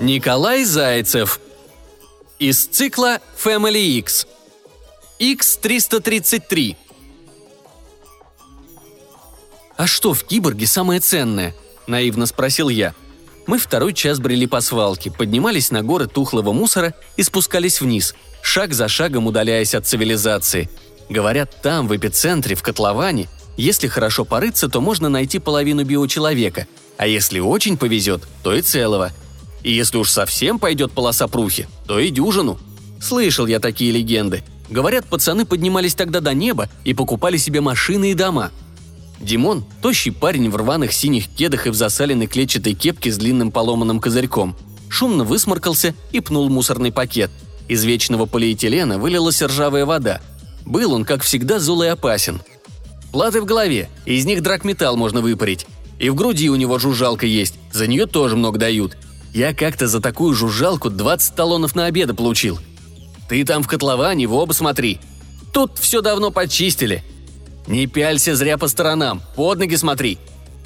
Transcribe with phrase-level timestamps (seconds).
[0.00, 1.40] Николай Зайцев.
[2.38, 4.26] Из цикла Family X.
[5.18, 6.76] X333.
[9.80, 11.54] «А что в киборге самое ценное?»–
[11.86, 12.94] наивно спросил я.
[13.46, 18.74] Мы второй час брели по свалке, поднимались на горы тухлого мусора и спускались вниз, шаг
[18.74, 20.68] за шагом удаляясь от цивилизации.
[21.08, 26.66] Говорят, там, в эпицентре, в котловане, если хорошо порыться, то можно найти половину биочеловека,
[26.98, 29.12] а если очень повезет, то и целого–
[29.62, 32.58] и если уж совсем пойдет полоса прухи, то и дюжину.
[33.00, 34.42] Слышал я такие легенды.
[34.68, 38.50] Говорят, пацаны поднимались тогда до неба и покупали себе машины и дома.
[39.20, 44.00] Димон– тощий парень в рваных синих кедах и в засаленной клетчатой кепке с длинным поломанным
[44.00, 44.56] козырьком.
[44.88, 47.30] Шумно высморкался и пнул мусорный пакет.
[47.68, 50.20] Из вечного полиэтилена вылилась ржавая вода.
[50.66, 52.40] Был он, как всегда, зол и опасен.
[53.12, 55.66] Платы в голове, из них драгметалл можно выпарить.
[55.98, 58.96] И в груди у него жужжалка есть, за нее тоже много дают–
[59.32, 62.58] я как-то за такую жужжалку 20 талонов на обеда получил.
[63.28, 64.98] Ты там в котловане в оба смотри.
[65.52, 67.04] Тут все давно почистили.
[67.66, 70.18] Не пялься зря по сторонам, под ноги смотри.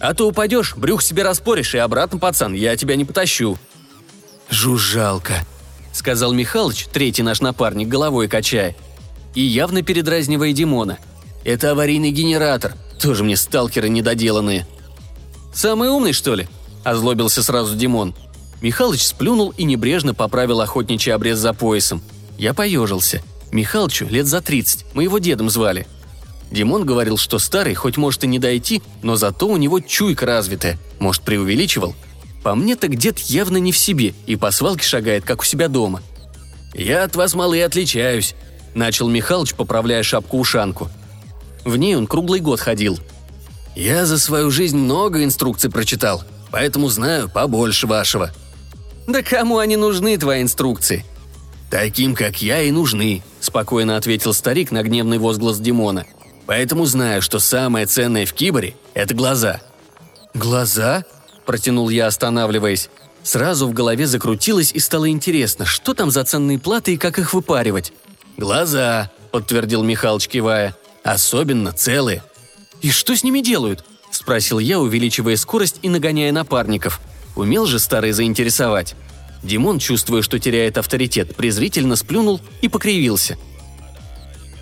[0.00, 3.56] А то упадешь, брюх себе распоришь, и обратно, пацан, я тебя не потащу».
[4.50, 5.46] «Жужжалка»,—
[5.92, 8.74] сказал Михалыч, третий наш напарник, головой качая.
[9.34, 10.98] И явно передразнивая Димона.
[11.44, 14.66] «Это аварийный генератор, тоже мне сталкеры недоделанные».
[15.54, 16.48] «Самый умный, что ли?»–
[16.84, 18.14] озлобился сразу Димон.
[18.60, 22.02] Михалыч сплюнул и небрежно поправил охотничий обрез за поясом.
[22.38, 23.22] Я поежился.
[23.50, 25.86] Михалычу лет за тридцать, мы его дедом звали.
[26.52, 30.78] Димон говорил, что старый хоть может и не дойти, но зато у него чуйка развитая,
[30.98, 31.94] может, преувеличивал.
[32.44, 35.68] По мне так дед явно не в себе и по свалке шагает, как у себя
[35.68, 36.02] дома.
[36.74, 38.34] «Я от вас, малый, отличаюсь»,–
[38.74, 40.90] начал Михалыч, поправляя шапку-ушанку.
[41.64, 42.98] В ней он круглый год ходил.
[43.74, 48.32] «Я за свою жизнь много инструкций прочитал, поэтому знаю побольше вашего»,
[49.06, 51.04] «Да кому они нужны, твои инструкции?»
[51.70, 56.06] «Таким, как я, и нужны»,– спокойно ответил старик на гневный возглас Димона.
[56.46, 59.60] «Поэтому знаю, что самое ценное в киборе– это глаза».
[60.34, 61.04] «Глаза?»–
[61.46, 62.90] протянул я, останавливаясь.
[63.22, 67.34] Сразу в голове закрутилось и стало интересно, что там за ценные платы и как их
[67.34, 67.92] выпаривать.
[68.36, 70.76] «Глаза»,– подтвердил Михалыч, кивая.
[71.04, 72.22] «Особенно целые».
[72.80, 77.00] «И что с ними делают?»– спросил я, увеличивая скорость и нагоняя напарников–
[77.36, 78.94] Умел же старый заинтересовать.
[79.42, 83.36] Димон, чувствуя, что теряет авторитет, презрительно сплюнул и покривился.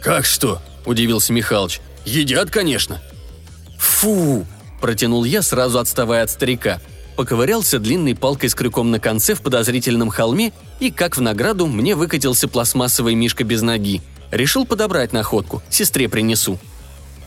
[0.00, 1.80] «Как что?»– удивился Михалыч.
[2.04, 3.02] «Едят, конечно».
[3.78, 4.46] «Фу!»–
[4.80, 6.80] протянул я, сразу отставая от старика.
[7.16, 11.94] Поковырялся длинной палкой с крюком на конце в подозрительном холме, и, как в награду, мне
[11.94, 14.02] выкатился пластмассовый мишка без ноги.
[14.30, 16.58] Решил подобрать находку, сестре принесу.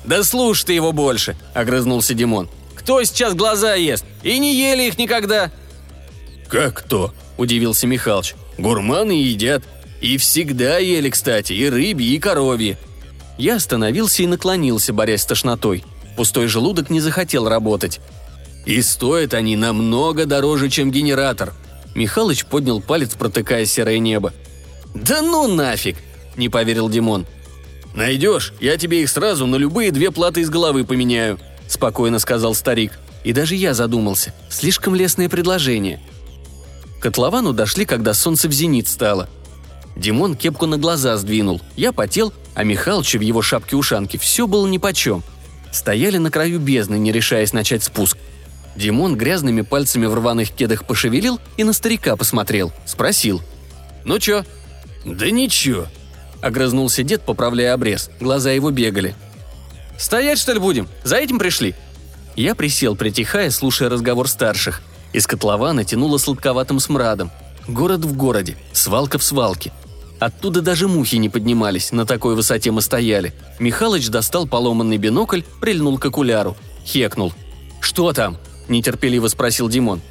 [0.05, 2.49] «Да слушай ты его больше!»– огрызнулся Димон.
[2.83, 4.03] Кто сейчас глаза ест?
[4.23, 5.51] И не ели их никогда!»
[6.49, 8.35] «Как кто?»– удивился Михалыч.
[8.57, 9.63] «Гурманы едят.
[10.01, 12.77] И всегда ели, кстати, и рыбьи, и коровьи».
[13.37, 15.83] Я остановился и наклонился, борясь с тошнотой.
[16.15, 17.99] Пустой желудок не захотел работать.
[18.65, 21.53] «И стоят они намного дороже, чем генератор»,
[21.95, 24.33] Михалыч поднял палец, протыкая серое небо.
[24.93, 25.97] «Да ну нафиг!»–
[26.35, 27.25] не поверил Димон.
[27.93, 32.93] «Найдешь, я тебе их сразу на любые две платы из головы поменяю»,– спокойно сказал старик.
[33.23, 34.33] И даже я задумался.
[34.49, 36.01] Слишком лестное предложение.
[36.99, 39.29] Котловану дошли, когда солнце в зенит стало.
[39.95, 41.61] Димон кепку на глаза сдвинул.
[41.75, 45.23] Я потел, а Михалыч в его шапке-ушанке все было нипочем.
[45.71, 48.17] Стояли на краю бездны, не решаясь начать спуск.
[48.75, 52.71] Димон грязными пальцами в рваных кедах пошевелил и на старика посмотрел.
[52.85, 53.41] Спросил.
[54.03, 54.43] «Ну чё?»
[55.05, 55.87] «Да ничего»,—
[56.41, 58.09] огрызнулся дед, поправляя обрез.
[58.19, 59.15] Глаза его бегали.
[59.97, 60.87] «Стоять, что ли, будем?
[61.03, 61.75] За этим пришли?»
[62.35, 64.81] Я присел, притихая, слушая разговор старших.
[65.11, 67.29] Из котлована тянуло сладковатым смрадом.
[67.67, 69.71] Город в городе, свалка в свалке.
[70.19, 73.33] Оттуда даже мухи не поднимались, на такой высоте мы стояли.
[73.59, 76.55] Михалыч достал поломанный бинокль, прильнул к окуляру.
[76.85, 77.33] Хекнул.
[77.81, 78.37] «Что там?»–
[78.69, 80.01] нетерпеливо спросил Димон.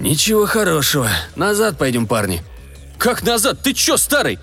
[0.00, 1.08] «Ничего хорошего.
[1.36, 2.42] Назад пойдем, парни».
[2.96, 3.60] «Как назад?
[3.62, 4.38] Ты чё, старый?»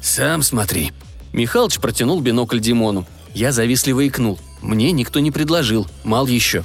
[0.00, 0.92] «Сам смотри».
[1.32, 3.06] Михалыч протянул бинокль Димону.
[3.34, 4.38] Я завистливо икнул.
[4.62, 6.64] Мне никто не предложил, мал еще.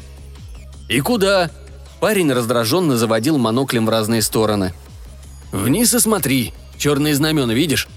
[0.88, 1.52] «И куда?»
[2.00, 4.74] Парень раздраженно заводил моноклем в разные стороны.
[5.52, 6.54] «Вниз и смотри.
[6.82, 7.88] Черные знамена видишь?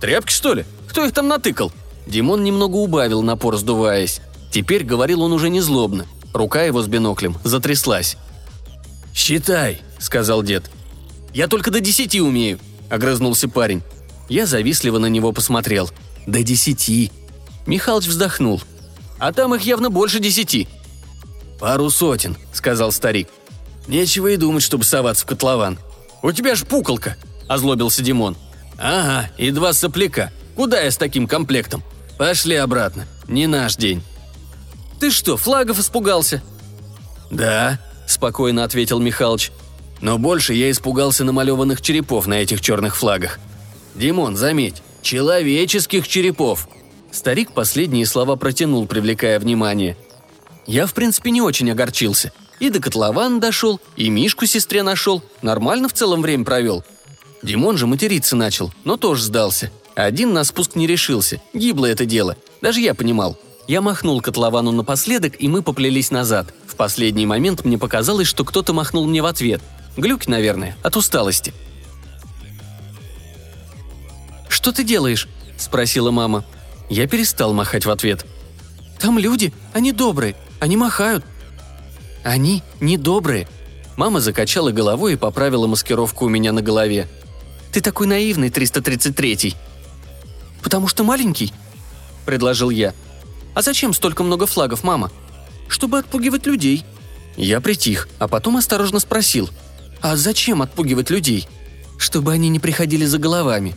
[0.00, 0.64] Тряпки, что ли?
[0.88, 1.70] Кто их там натыкал?»
[2.08, 4.20] Димон немного убавил напор, сдуваясь.
[4.50, 6.06] Теперь говорил он уже не злобно.
[6.34, 8.16] Рука его с биноклем затряслась.
[9.14, 10.68] «Считай»,— сказал дед.
[11.32, 12.58] «Я только до десяти умею»,—
[12.90, 13.80] огрызнулся парень.
[14.28, 15.88] Я завистливо на него посмотрел.
[16.26, 17.12] «До десяти».
[17.66, 18.60] Михалыч вздохнул.
[19.20, 20.66] «А там их явно больше десяти».
[21.60, 23.28] «Пару сотен»,— сказал старик.
[23.86, 25.78] «Нечего и думать, чтобы соваться в котлован.
[26.22, 27.16] У тебя ж пуколка»,—
[27.48, 28.36] озлобился Димон.
[28.78, 30.32] «Ага, и два сопляка.
[30.56, 31.82] Куда я с таким комплектом?
[32.18, 33.06] Пошли обратно.
[33.28, 34.02] Не наш день».
[35.00, 36.42] «Ты что, флагов испугался?»
[37.30, 39.52] «Да»,— спокойно ответил Михалыч.
[40.00, 43.38] «Но больше я испугался намалеванных черепов на этих черных флагах.
[43.94, 46.68] Димон, заметь, человеческих черепов!»
[47.10, 49.96] Старик последние слова протянул, привлекая внимание.
[50.66, 52.32] Я, в принципе, не очень огорчился.
[52.58, 55.22] И до котлована дошел, и Мишку сестре нашел.
[55.42, 56.84] Нормально в целом время провел.
[57.42, 59.70] Димон же материться начал, но тоже сдался.
[59.94, 61.40] Один на спуск не решился.
[61.52, 62.36] Гибло это дело.
[62.60, 63.36] Даже я понимал.
[63.68, 66.52] Я махнул котловану напоследок, и мы поплелись назад.
[66.66, 69.60] В последний момент мне показалось, что кто-то махнул мне в ответ.
[69.96, 71.52] Глюки, наверное, от усталости.
[74.48, 75.28] «Что ты делаешь?»–
[75.58, 76.44] спросила мама.
[76.88, 78.24] Я перестал махать в ответ.
[78.98, 81.24] «Там люди, они добрые, они махают».
[82.22, 83.48] «Они недобрые».
[83.96, 87.08] Мама закачала головой и поправила маскировку у меня на голове.
[87.72, 89.56] «Ты такой наивный, 333-й».
[90.62, 91.52] «Потому что маленький?»–
[92.26, 92.94] предложил я.
[93.54, 95.10] «А зачем столько много флагов, мама?»
[95.68, 96.84] «Чтобы отпугивать людей».
[97.36, 99.48] Я притих, а потом осторожно спросил.
[100.02, 101.48] «А зачем отпугивать людей?»
[101.98, 103.74] «Чтобы они не приходили за головами».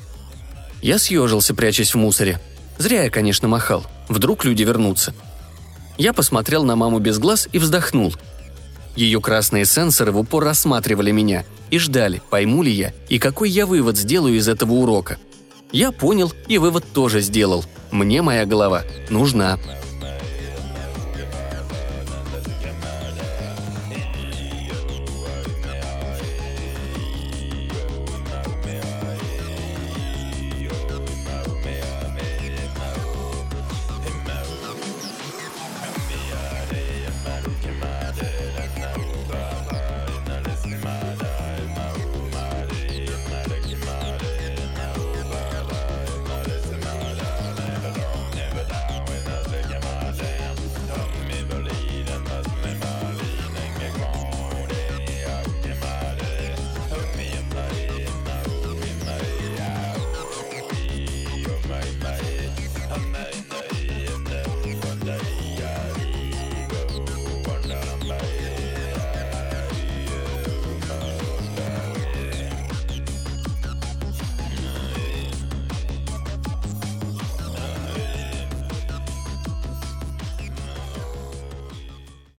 [0.82, 2.42] Я съежился, прячась в мусоре.
[2.78, 3.86] Зря я, конечно, махал.
[4.10, 5.16] Вдруг люди вернутся.
[5.98, 8.14] Я посмотрел на маму без глаз и вздохнул.
[8.96, 13.66] Ее красные сенсоры в упор рассматривали меня и ждали, пойму ли я и какой я
[13.66, 15.18] вывод сделаю из этого урока.
[15.72, 17.66] Я понял и вывод тоже сделал.
[17.92, 19.60] Мне моя голова нужна.